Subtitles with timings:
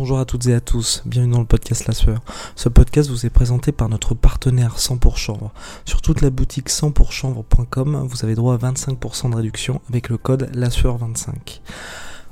[0.00, 2.22] Bonjour à toutes et à tous, bienvenue dans le podcast La Sueur.
[2.56, 5.52] Ce podcast vous est présenté par notre partenaire 100 pour chanvre.
[5.84, 10.48] Sur toute la boutique 100pourchanvre.com, vous avez droit à 25% de réduction avec le code
[10.54, 11.60] La Sueur 25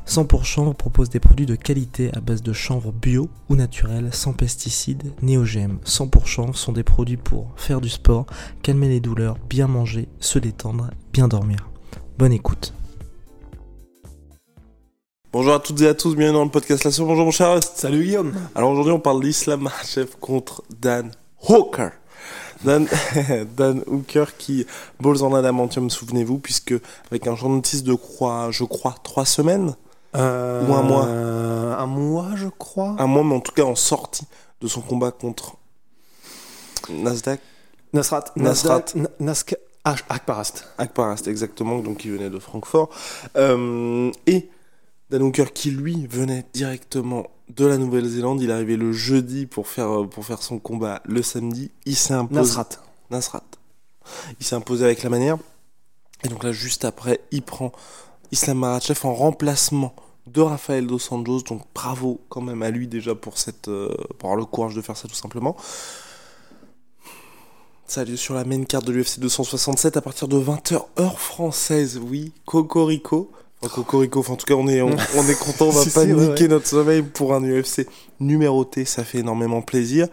[0.07, 4.09] 100 pour chanvre propose des produits de qualité à base de chanvre bio ou naturel,
[4.15, 5.77] sans pesticides ni OGM.
[5.85, 8.25] 100 pour chanvre sont des produits pour faire du sport,
[8.63, 11.69] calmer les douleurs, bien manger, se détendre, bien dormir.
[12.17, 12.73] Bonne écoute.
[15.41, 16.91] Bonjour à toutes et à tous, bienvenue dans le podcast La.
[16.91, 17.75] Bonjour mon cher Rust.
[17.77, 18.33] Salut Guillaume.
[18.57, 21.13] Alors aujourd'hui on parle d'Islam Makhachev contre Dan
[21.49, 21.91] Hooker.
[22.65, 22.89] Dan,
[23.57, 24.67] Dan Hooker qui
[24.99, 26.75] balls en adamantium, souvenez-vous, puisque
[27.13, 29.77] avec un jour de croix, je crois, trois semaines,
[30.17, 31.05] Euh, Ou un mois.
[31.07, 32.97] Un mois, je crois.
[32.99, 34.27] un mois, mais en tout cas en sortie
[34.61, 35.53] de son combat contre
[36.91, 37.39] Nasdaq,
[37.93, 38.25] Nasrat.
[38.35, 38.87] Nasrat.
[38.97, 39.55] Na- Naska.
[39.85, 40.67] Ah, Akparast.
[40.79, 42.89] Akparast exactement, donc qui venait de Francfort,
[43.37, 44.51] Euh, et
[45.11, 49.69] Dan Hooker qui lui venait directement de la Nouvelle-Zélande, il est arrivé le jeudi pour
[49.69, 52.41] faire, pour faire son combat le samedi, il s'est imposé...
[52.41, 52.69] Nasrat.
[53.11, 53.45] Nasrat.
[54.39, 55.39] Il s'est imposé avec la manière.
[56.25, 57.73] Et donc là, juste après, il prend
[58.33, 59.95] Islam Makhachev en remplacement
[60.27, 61.43] de Rafael Dos Anjos.
[61.43, 64.83] Donc bravo quand même à lui déjà pour, cette, euh, pour avoir le courage de
[64.83, 65.57] faire ça tout simplement.
[67.87, 71.19] Ça a lieu sur la main carte de l'UFC 267 à partir de 20h heure
[71.19, 71.99] française.
[72.03, 73.31] Oui, Cocorico.
[73.61, 75.91] Enfin, Cocorico, enfin, en tout cas, on est, on, on est content, on va Si,
[75.91, 76.49] pas si, niquer ouais.
[76.49, 77.87] notre sommeil pour un UFC
[78.21, 80.07] numéroté, ça fait énormément plaisir.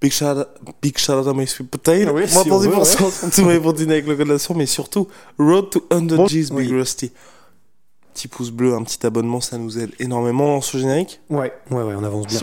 [0.00, 0.44] Big shout,
[0.82, 2.04] big shout out à My Sweet Potato.
[2.08, 3.60] Ah oui, Moi, si pour on veut, 10%, ouais.
[3.60, 6.70] mes dîner avec le code de la mais surtout, Road to 100 Bon, G's Big
[6.70, 6.78] oui.
[6.78, 7.12] Rusty.
[8.12, 10.60] Petit pouce bleu, un petit abonnement, ça nous aide énormément.
[10.60, 12.38] Ce générique Ouais, ouais, ouais, on avance bien.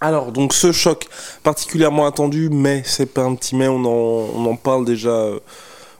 [0.00, 1.06] Alors, donc ce choc
[1.42, 5.10] particulièrement attendu, mais c'est pas un petit mais, on en, on en parle déjà.
[5.10, 5.40] euh,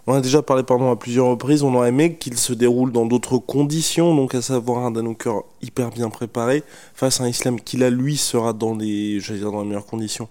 [0.07, 1.63] On a déjà parlé pardon, à plusieurs reprises.
[1.65, 5.41] On aurait aimé qu'il se déroule dans d'autres conditions, donc à savoir un Dan Hooker
[5.63, 6.63] hyper bien préparé
[6.95, 9.87] face à un Islam qui là lui sera dans les, j'allais dire dans les meilleures
[9.87, 10.29] conditions,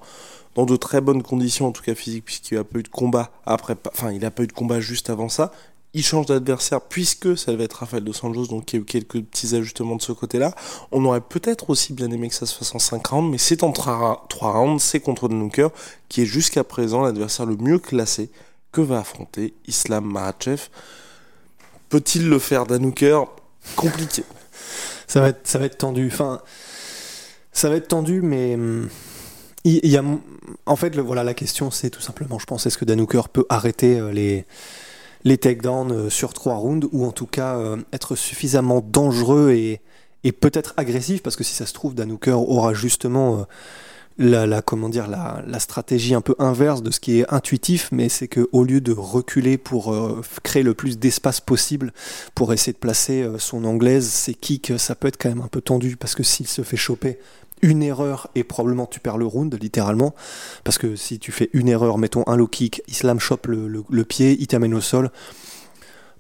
[0.55, 3.31] dans de très bonnes conditions en tout cas physiques puisqu'il a pas eu de combat
[3.45, 5.51] après, enfin il a pas eu de combat juste avant ça.
[5.97, 8.85] Il change d'adversaire puisque ça devait être Rafael Dos Anjos, donc il y a eu
[8.85, 10.53] quelques petits ajustements de ce côté-là.
[10.91, 13.63] On aurait peut-être aussi bien aimé que ça se fasse en 5 rounds, mais c'est
[13.63, 15.69] en 3 rounds, c'est contre Hooker,
[16.07, 18.29] qui est jusqu'à présent l'adversaire le mieux classé
[18.71, 20.67] que va affronter Islam Makhachev.
[21.89, 23.23] Peut-il le faire Hooker
[23.75, 24.23] Compliqué.
[25.07, 26.09] Ça va être, ça va tendu.
[26.11, 26.41] Enfin,
[27.53, 28.89] ça va être tendu, mais hum,
[29.63, 30.03] il y, a,
[30.65, 33.29] en fait, le, voilà, la question, c'est tout simplement, je pense, est-ce que Dan Hooker
[33.29, 34.45] peut arrêter euh, les
[35.27, 39.81] les takedowns euh, sur trois rounds ou en tout cas euh, être suffisamment dangereux et,
[40.41, 43.47] peut-être agressif parce que si ça se trouve Dan Hooker aura justement
[44.19, 48.27] euh, la, comment la, stratégie un peu inverse de ce qui est intuitif mais c'est
[48.27, 49.95] que au lieu de reculer pour
[50.43, 51.93] créer le plus d'espace possible
[52.35, 55.61] pour essayer de placer son anglaise ses kicks ça peut être quand même un peu
[55.61, 57.19] tendu parce que s'il se fait choper
[57.61, 60.13] une erreur et probablement tu perds le round littéralement.
[60.63, 64.37] Parce que si tu fais une erreur mettons un low kick Islam chope le, pied
[64.39, 65.11] il t'amène au sol.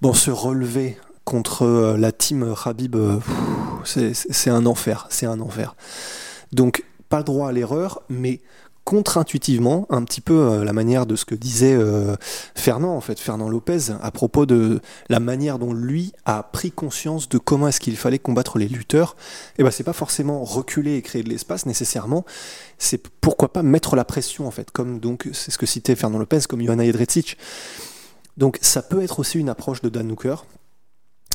[0.01, 3.19] Bon se relever contre euh, la team euh,
[3.83, 5.75] c'est- c'est c'est un enfer c'est un enfer.
[6.51, 8.41] Donc pas le droit à l'erreur mais
[8.87, 12.15] contre-intuitivement un petit peu euh, la manière de ce que disait euh,
[12.55, 17.27] Fernand en fait Fernand Lopez à propos de la manière dont lui a pris conscience
[17.27, 19.17] de comment est-ce qu'il fallait combattre les lutteurs
[19.57, 22.23] et ben c'est pas forcément reculer et créer de l'espace nécessairement.
[22.77, 26.19] C'est pourquoi pas mettre la pression en fait comme donc c'est ce que citait Fernand
[26.19, 27.37] Lopez comme Johanna Jedrzejczyk
[28.37, 30.45] donc ça peut être aussi une approche de Dan Hooker.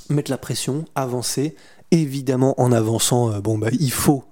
[0.09, 1.55] Mettre la pression avancer
[1.93, 4.25] évidemment en avançant euh, bon bah il faut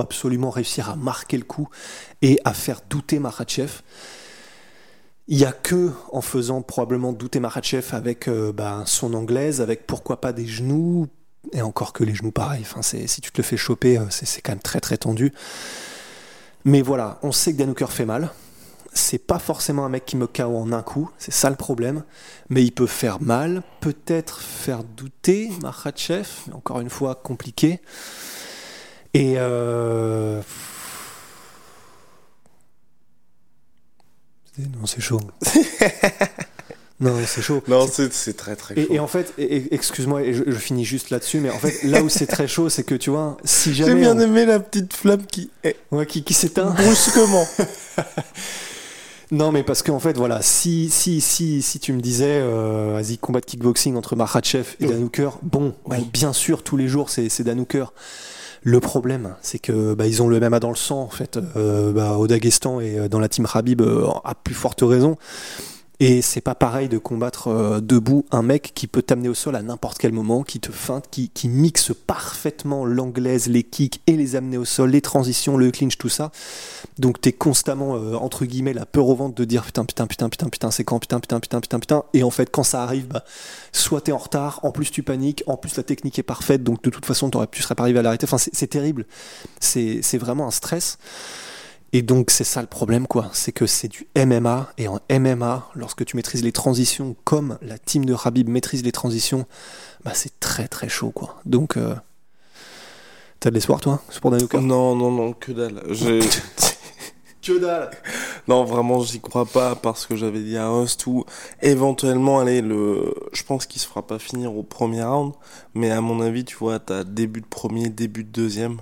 [0.00, 1.68] absolument réussir à marquer le coup
[2.20, 3.80] et à faire douter Makhachev
[5.28, 9.86] il y a que en faisant probablement douter Makhachev avec euh, bah, son anglaise avec
[9.86, 11.06] pourquoi pas des genoux
[11.52, 12.62] et encore que les genoux pareil.
[12.62, 15.32] Enfin si tu te le fais choper euh, c'est quand même très tendu.
[16.64, 18.30] Mais voilà on sait que Dan Hooker fait mal
[18.94, 22.04] c'est pas forcément un mec qui me KO en un coup, c'est ça le problème.
[22.48, 27.80] Mais il peut faire mal, peut-être faire douter Makhachev, mais encore une fois compliqué.
[29.12, 30.40] Et euh...
[34.58, 35.20] non, c'est chaud.
[37.00, 37.62] non, c'est chaud.
[37.66, 38.80] Non, c'est très très chaud.
[38.80, 42.02] Et, et en fait, excuse-moi, et je, je, finis juste là-dessus, mais en fait, là
[42.02, 43.92] où c'est très chaud, c'est que tu vois, si jamais.
[43.92, 44.20] J'ai bien on...
[44.20, 45.50] aimé la petite flamme qui.
[45.90, 46.70] Ouais, qui, qui s'éteint.
[46.70, 47.46] Brusquement.
[49.34, 53.18] Non, mais parce qu'en fait, voilà, si, si, si, si tu me disais, euh, vas-y,
[53.18, 55.96] combat de kickboxing entre Makhachev et Danouker, bon, oui.
[55.98, 57.86] bon, bien sûr, tous les jours, c'est Danouker.
[58.62, 61.92] Le problème, c'est que bah, ils ont le MMA dans le sang, en fait, euh,
[61.92, 65.16] bah, au Daghestan et dans la team Habib, euh, à plus forte raison.
[66.06, 69.56] Et c'est pas pareil de combattre euh, debout un mec qui peut t'amener au sol
[69.56, 74.36] à n'importe quel moment, qui te feinte, qui, mixe parfaitement l'anglaise, les kicks et les
[74.36, 76.30] amener au sol, les transitions, le clinch, tout ça.
[76.98, 80.28] Donc t'es constamment, euh, entre guillemets, la peur au ventre de dire putain, putain, putain,
[80.28, 82.04] putain, putain, c'est quand, putain, putain, putain, putain, putain.
[82.12, 83.24] Et en fait, quand ça arrive, bah,
[83.72, 86.82] soit t'es en retard, en plus tu paniques, en plus la technique est parfaite, donc
[86.82, 88.26] de toute façon, tu serais pas arrivé à l'arrêter.
[88.26, 89.06] Enfin, c'est terrible.
[89.58, 90.98] C'est vraiment un stress.
[91.96, 95.70] Et donc c'est ça le problème quoi, c'est que c'est du MMA et en MMA,
[95.76, 99.46] lorsque tu maîtrises les transitions comme la team de Habib maîtrise les transitions,
[100.04, 101.36] bah c'est très très chaud quoi.
[101.46, 101.94] Donc euh...
[103.38, 105.84] t'as de l'espoir toi pour Danuka Non non non que dalle.
[107.42, 107.90] que dalle.
[108.48, 111.24] Non vraiment j'y crois pas parce que j'avais dit à Host ou
[111.62, 115.32] éventuellement allez le, je pense qu'il se fera pas finir au premier round,
[115.74, 118.78] mais à mon avis tu vois t'as début de premier, début de deuxième,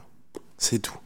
[0.57, 1.02] c'est tout.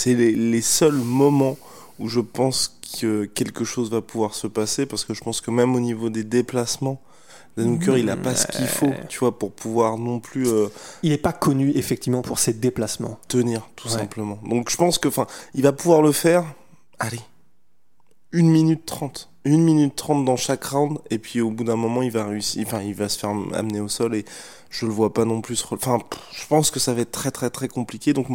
[0.00, 1.58] C'est les, les, seuls moments
[1.98, 5.50] où je pense que quelque chose va pouvoir se passer parce que je pense que
[5.50, 7.02] même au niveau des déplacements,
[7.58, 10.48] Danouker, mmh, il a pas ce qu'il faut, tu vois, pour pouvoir non plus.
[10.48, 10.68] Euh,
[11.02, 13.18] il est pas connu effectivement pour ses déplacements.
[13.28, 13.94] Tenir, tout ouais.
[13.94, 14.38] simplement.
[14.48, 16.46] Donc je pense que, enfin, il va pouvoir le faire.
[16.98, 17.20] Allez,
[18.32, 19.28] une minute trente.
[19.44, 22.64] Une minute trente dans chaque round, et puis au bout d'un moment, il va réussir.
[22.66, 24.24] Enfin, il va se faire amener au sol, et
[24.70, 25.62] je le vois pas non plus.
[25.70, 25.98] Enfin,
[26.32, 28.14] je pense que ça va être très très très compliqué.
[28.14, 28.28] Donc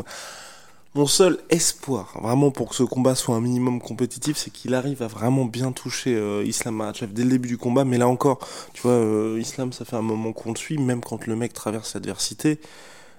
[0.95, 5.03] mon seul espoir, vraiment pour que ce combat soit un minimum compétitif, c'est qu'il arrive
[5.03, 7.83] à vraiment bien toucher euh, Islam Makhachev dès le début du combat.
[7.83, 8.39] Mais là encore,
[8.74, 11.51] tu vois, euh, Islam, ça fait un moment qu'on le suit, même quand le mec
[11.53, 12.59] traverse l'adversité.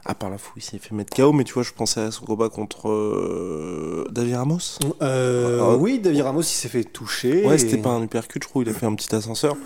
[0.08, 2.10] À part la fouille, il s'est fait mettre KO, mais tu vois, je pensais à
[2.10, 4.78] son combat contre euh, David Ramos.
[5.02, 7.44] Euh, ah, oui, David Ramos, il s'est fait toucher.
[7.44, 7.58] Ouais, et...
[7.58, 9.56] c'était pas un uppercut, je crois, il a fait un petit ascenseur.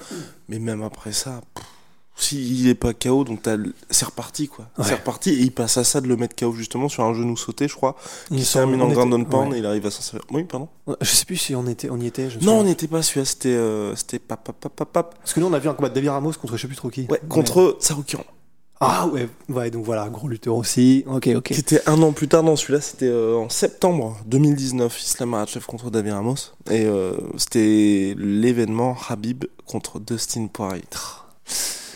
[0.48, 1.42] Mais même après ça.
[1.54, 1.64] Pff,
[2.22, 3.40] s'il est pas KO, donc
[3.90, 4.66] c'est reparti quoi.
[4.78, 4.84] Ouais.
[4.84, 7.36] C'est reparti et il passe à ça de le mettre KO justement sur un genou
[7.36, 7.96] sauté, je crois.
[8.30, 9.56] Il s'est mis en ground and pound ouais.
[9.56, 10.26] et il arrive à s'en servir.
[10.30, 10.68] Oui, pardon.
[11.00, 12.30] Je sais plus si on était, on y était.
[12.30, 13.02] Je non, on n'y était pas.
[13.02, 15.14] Celui-là, c'était, euh, c'était pap, pap, pap, pap.
[15.18, 16.76] Parce que nous, on a vu un combat de David Ramos contre je sais plus
[16.76, 17.06] trop qui.
[17.08, 17.76] Ouais, contre.
[17.80, 18.24] Sarukian.
[18.82, 21.04] Ah ouais, ouais, donc voilà, gros lutteur aussi.
[21.06, 21.52] Ok, ok.
[21.54, 25.90] C'était un an plus tard, non, celui-là, c'était euh, en septembre 2019, Islam Makhachev contre
[25.90, 26.36] David Ramos.
[26.70, 30.84] Et euh, c'était l'événement Habib contre Dustin Poirier.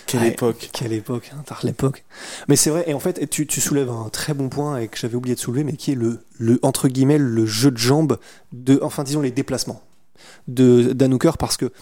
[0.07, 2.05] Quelle ouais, époque Quelle époque, hein, l'époque.
[2.49, 4.99] Mais c'est vrai, et en fait, tu, tu, soulèves un très bon point et que
[4.99, 8.19] j'avais oublié de soulever, mais qui est le, le, entre guillemets, le jeu de jambes,
[8.53, 9.83] de, enfin disons les déplacements
[10.49, 11.73] de Danouker, parce que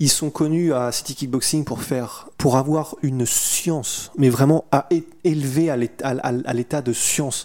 [0.00, 4.88] ils sont connus à City Kickboxing pour faire, pour avoir une science, mais vraiment à
[5.24, 7.44] élever à l'état de science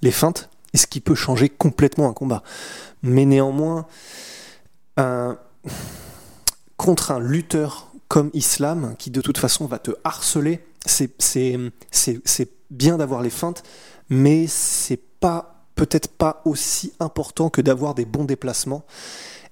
[0.00, 2.42] les feintes, et ce qui peut changer complètement un combat.
[3.02, 3.86] Mais néanmoins,
[4.96, 5.36] un,
[6.78, 11.08] contre un lutteur comme Islam, qui de toute façon va te harceler, c'est
[12.68, 13.62] bien d'avoir les feintes,
[14.08, 18.84] mais c'est pas peut-être pas aussi important que d'avoir des bons déplacements.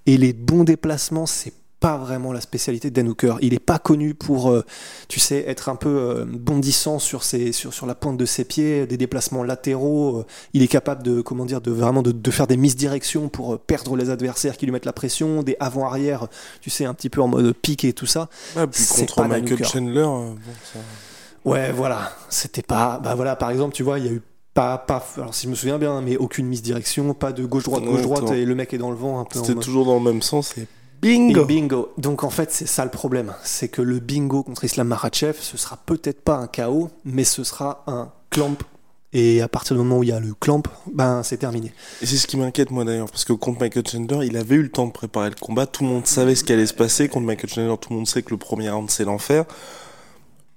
[0.06, 3.38] Et les bons déplacements, c'est pas vraiment la spécialité de Dan Hooker.
[3.40, 4.64] Il est pas connu pour, euh,
[5.08, 8.44] tu sais, être un peu euh, bondissant sur, ses, sur, sur la pointe de ses
[8.44, 10.24] pieds, des déplacements latéraux.
[10.52, 13.58] il est capable de, comment dire, de vraiment de, de faire des misdirections pour euh,
[13.58, 16.26] perdre les adversaires qui lui mettent la pression, des avant-arrière,
[16.60, 18.28] tu sais, un petit peu en mode pique et tout ça.
[18.56, 20.36] Ouais, puis contre Michael Chandler, bon,
[20.72, 20.80] ça...
[21.44, 22.12] Ouais, voilà.
[22.28, 25.34] C'était pas, bah voilà, par exemple, tu vois, il y a eu pas, pas, alors
[25.34, 28.74] si je me souviens bien, mais aucune misdirection, pas de gauche-droite, gauche-droite, et le mec
[28.74, 29.38] est dans le vent un peu.
[29.38, 30.66] C'était toujours dans le même sens et
[31.00, 31.44] Bingo.
[31.44, 31.92] Bingo.
[31.98, 33.34] Donc en fait, c'est ça le problème.
[33.42, 37.44] C'est que le bingo contre Islam Makhachev, ce sera peut-être pas un KO, mais ce
[37.44, 38.58] sera un clamp.
[39.14, 40.62] Et à partir du moment où il y a le clamp,
[40.92, 41.72] ben c'est terminé.
[42.02, 44.62] Et c'est ce qui m'inquiète moi d'ailleurs, parce que contre Michael Chandler, il avait eu
[44.62, 47.08] le temps de préparer le combat, tout le monde savait ce qui allait se passer.
[47.08, 49.46] Contre Michael Chandler, tout le monde sait que le premier round c'est l'enfer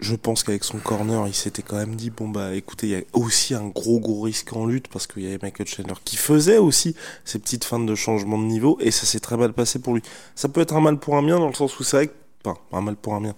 [0.01, 2.95] je pense qu'avec son corner, il s'était quand même dit bon bah écoutez, il y
[2.95, 6.17] a aussi un gros gros risque en lutte parce qu'il y avait Michael Chandler qui
[6.17, 9.79] faisait aussi ces petites feintes de changement de niveau et ça s'est très mal passé
[9.79, 10.01] pour lui.
[10.35, 12.13] Ça peut être un mal pour un bien dans le sens où c'est vrai que
[12.43, 13.35] enfin un mal pour un bien,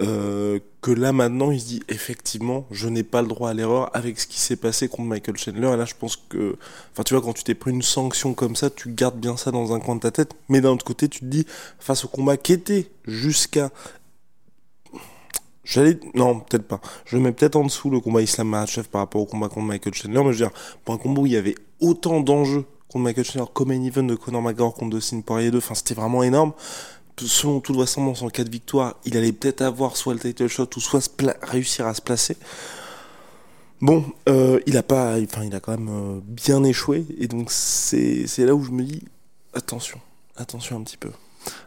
[0.00, 3.90] euh, que là maintenant il se dit effectivement je n'ai pas le droit à l'erreur
[3.96, 6.56] avec ce qui s'est passé contre Michael Chandler et là je pense que,
[6.92, 9.50] enfin tu vois quand tu t'es pris une sanction comme ça tu gardes bien ça
[9.50, 11.46] dans un coin de ta tête mais d'un autre côté tu te dis
[11.78, 13.70] face au combat qui était jusqu'à
[16.14, 16.80] Non, peut-être pas.
[17.06, 19.94] Je mets peut-être en dessous le combat Islam Makhachev par rapport au combat contre Michael
[19.94, 23.04] Chandler, mais je veux dire, pour un combat où il y avait autant d'enjeux contre
[23.04, 26.22] Michael Chandler comme un event de Conor McGregor contre Dustin Poirier 2, enfin, c'était vraiment
[26.22, 26.52] énorme.
[27.16, 30.68] Selon toute vraisemblance, en cas de victoire, il allait peut-être avoir soit le title shot
[30.76, 31.08] ou soit
[31.42, 32.36] réussir à se placer.
[33.80, 37.50] Bon, euh, il a pas, enfin, il a quand même euh, bien échoué, et donc
[37.50, 39.02] c'est, c'est là où je me dis,
[39.52, 40.00] attention,
[40.36, 41.10] attention un petit peu.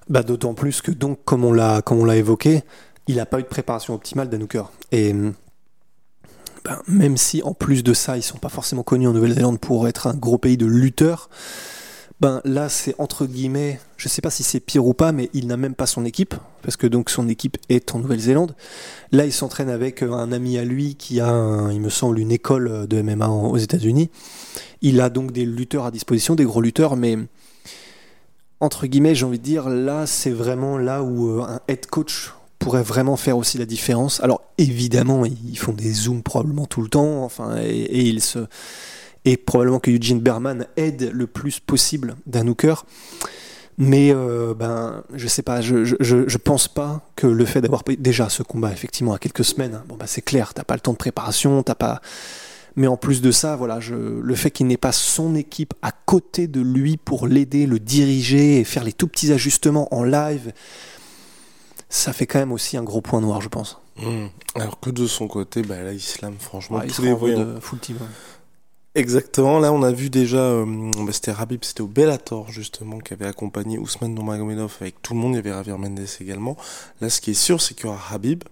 [0.09, 2.63] Bah, d'autant plus que donc, comme on l'a, comme on l'a évoqué,
[3.07, 4.63] il n'a pas eu de préparation optimale d'Anouker.
[4.91, 9.59] Et ben, même si en plus de ça, ils sont pas forcément connus en Nouvelle-Zélande
[9.59, 11.29] pour être un gros pays de lutteurs,
[12.19, 15.47] ben là c'est entre guillemets, je sais pas si c'est pire ou pas, mais il
[15.47, 18.55] n'a même pas son équipe parce que donc son équipe est en Nouvelle-Zélande.
[19.11, 22.87] Là, il s'entraîne avec un ami à lui qui a, il me semble, une école
[22.87, 24.09] de MMA aux États-Unis.
[24.81, 27.17] Il a donc des lutteurs à disposition, des gros lutteurs, mais
[28.59, 32.31] entre guillemets, j'ai envie de dire, là, c'est vraiment là où euh, un head coach
[32.59, 34.21] pourrait vraiment faire aussi la différence.
[34.21, 38.39] Alors évidemment, ils font des zooms probablement tout le temps, enfin, et, ils se
[39.25, 42.85] et probablement que Eugene Berman aide le plus possible Dan Hooker.
[43.79, 48.27] Mais euh, ben, je sais pas, je, je, pense pas que le fait d'avoir déjà
[48.27, 50.93] ce combat effectivement à quelques semaines, hein, bon bah c'est clair, t'as pas le temps
[50.93, 52.01] de préparation, t'as pas.
[52.75, 56.47] Mais en plus de ça, voilà, le fait qu'il n'ait pas son équipe à côté
[56.47, 60.53] de lui pour l'aider, le diriger et faire les tout petits ajustements en live,
[61.89, 63.79] ça fait quand même aussi un gros point noir, je pense.
[63.97, 64.27] Hmm.
[64.55, 67.59] Alors que de son côté, bah, là, Islam, franchement, tous les voyants.
[67.61, 67.97] full team.
[68.97, 70.65] Exactement, là on a vu déjà, euh,
[71.05, 75.19] bah, c'était Rabib, c'était au Bellator justement, qui avait accompagné Ousmane Nurmagomedov avec tout le
[75.19, 76.57] monde, il y avait Javier Mendes également.
[76.99, 78.43] Là ce qui est sûr c'est qu'il y aura Rabib,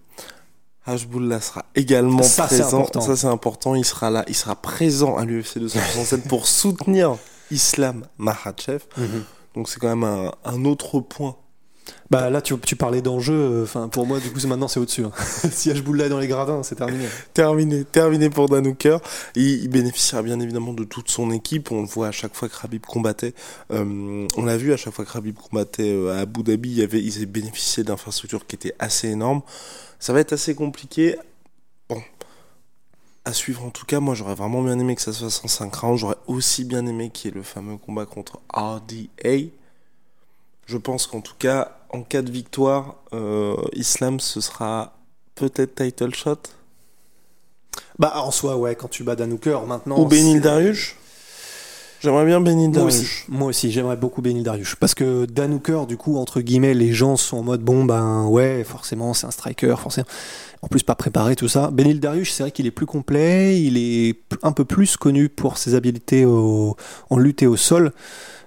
[0.86, 5.58] Hashbullah sera également présent, ça c'est important, il sera là, il sera présent à l'UFC
[5.58, 7.16] 267 pour soutenir
[7.50, 9.24] Islam Makhachev, mhm.
[9.56, 11.34] donc c'est quand même un, un autre point
[12.10, 13.66] bah là, tu, tu parlais d'enjeu.
[13.74, 15.04] Euh, pour moi, du coup, maintenant, c'est au-dessus.
[15.04, 15.12] Hein.
[15.50, 17.06] si Hashbullah est dans les gradins, c'est terminé.
[17.34, 18.98] terminé, terminé pour Dan Hooker.
[19.34, 21.72] Il, bénéficiera bien évidemment de toute son équipe.
[21.72, 23.34] On le voit à chaque fois que Rabib combattait.
[23.72, 26.74] Euh, on l'a vu à chaque fois que Rabib combattait euh, à Abu Dhabi.
[26.76, 29.42] Il avait, bénéficié d'infrastructures qui étaient assez énormes.
[29.98, 31.16] Ça va être assez compliqué.
[31.88, 32.00] Bon,
[33.24, 33.98] à suivre en tout cas.
[33.98, 35.98] Moi, j'aurais vraiment bien aimé que ça se fasse en 5 rounds.
[35.98, 39.50] J'aurais aussi bien aimé qu'il y ait le fameux combat contre RDA.
[40.66, 44.94] Je pense qu'en tout cas, en cas de victoire, euh, Islam, ce sera
[45.36, 46.38] peut-être title shot
[47.98, 49.98] Bah, en soi, ouais, quand tu bats Danouker, maintenant.
[49.98, 50.94] Ou Benil Darius
[52.00, 53.24] J'aimerais bien Benil Darius.
[53.28, 54.74] Moi aussi, j'aimerais beaucoup Benil Darius.
[54.74, 58.64] Parce que Danouker, du coup, entre guillemets, les gens sont en mode bon, ben ouais,
[58.64, 60.06] forcément, c'est un striker, forcément.
[60.62, 61.70] En plus, pas préparé, tout ça.
[61.70, 65.58] Benil Darius, c'est vrai qu'il est plus complet, il est un peu plus connu pour
[65.58, 67.92] ses habiletés en lutte et au sol.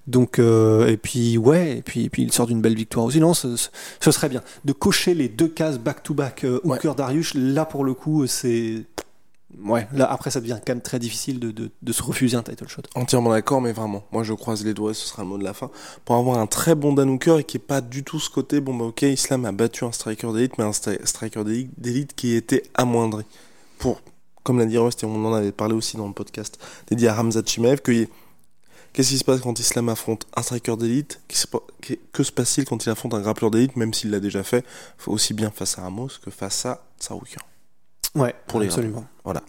[0.09, 3.19] Donc, euh, et puis, ouais, et puis, et puis il sort d'une belle victoire aussi.
[3.19, 3.55] Non, ce,
[4.01, 4.41] serait bien.
[4.65, 8.85] De cocher les deux cases back-to-back euh, Hooker Darius, là pour le coup, c'est.
[9.63, 12.43] Ouais, là après ça devient quand même très difficile de, de, de se refuser un
[12.43, 12.83] title shot.
[12.93, 15.55] Entièrement d'accord, mais vraiment, moi je croise les doigts, ce sera le mot de la
[15.55, 15.71] fin,
[16.05, 18.61] pour avoir un très bon Dan Hooker et qui est pas du tout ce côté,
[18.61, 21.43] bon bah ok, Islam a battu un striker d'élite, mais un striker
[21.77, 23.25] d'élite qui était amoindri.
[23.79, 24.01] Pour,
[24.43, 27.15] comme l'a dit Rust, et on en avait parlé aussi dans le podcast dédié à
[27.15, 28.09] Ramzat Chimaev, qu'il y ait
[28.93, 31.21] Qu'est-ce qui se passe quand Islam affronte un striker d'élite?
[32.11, 34.65] Que se passe-t-il quand il affronte un grappleur d'élite, même s'il l'a déjà fait
[35.05, 37.41] Aussi bien face à Ramos que face à Tsaroukian.
[38.15, 39.05] Ouais, pour les absolument.
[39.23, 39.43] Voilà.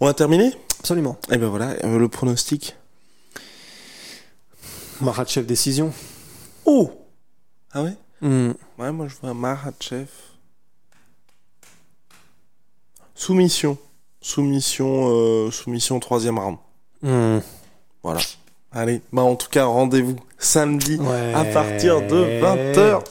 [0.00, 1.16] On a terminé Absolument.
[1.30, 2.76] Et ben voilà, euh, le pronostic.
[5.00, 5.92] Maratchev décision.
[6.64, 6.90] Oh
[7.72, 7.96] Ah ouais?
[8.20, 8.52] Hmm.
[8.78, 10.08] Ouais, moi je vois Maratchev.
[13.14, 13.78] Soumission.
[14.20, 16.58] Soumission, euh, soumission troisième round.
[17.02, 17.38] Hmm.
[18.02, 18.20] Voilà.
[18.76, 21.00] Allez, bah en tout cas, rendez-vous samedi
[21.34, 23.02] à partir de 20h.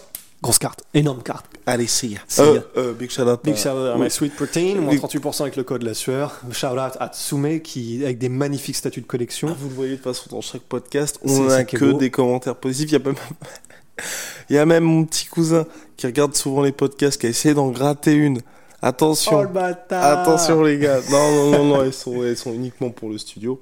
[0.43, 1.47] Grosse carte, énorme carte.
[1.65, 2.19] Allez, see.
[2.37, 3.39] Euh, euh, big shout out.
[3.43, 6.39] Big shout out à My Sweet Protein, moins 38% avec le code la sueur.
[6.51, 9.47] Shout out à Tsume qui avec des magnifiques statuts de collection.
[9.49, 12.57] Ah, vous le voyez de toute façon dans chaque podcast, on n'a que des commentaires
[12.57, 12.91] positifs.
[12.91, 13.15] Il y a même
[14.51, 15.65] il y a même mon petit cousin
[15.97, 18.41] qui regarde souvent les podcasts qui a essayé d'en gratter une.
[18.83, 19.39] Attention.
[19.39, 19.95] Oh, le.
[19.95, 20.99] Attention les gars.
[21.09, 23.59] Non non non non, elles sont, elles sont uniquement pour le studio.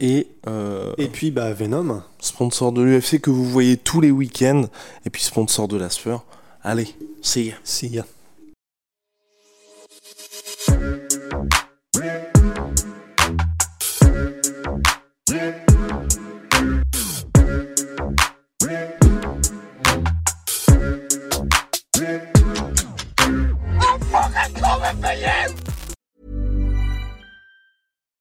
[0.00, 2.02] Et, euh, et puis bah, Venom.
[2.18, 4.66] Sponsor de l'UFC que vous voyez tous les week-ends.
[5.06, 6.24] Et puis sponsor de la sueur.
[6.62, 7.54] Allez, see ya.
[7.64, 8.04] See ya.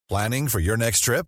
[0.10, 1.28] Planning for your next trip?